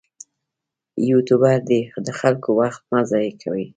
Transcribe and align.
یوټوبر 1.09 1.57
دې 1.69 1.81
د 2.05 2.07
خلکو 2.19 2.49
وخت 2.59 2.81
مه 2.91 3.01
ضایع 3.11 3.33
کوي. 3.41 3.65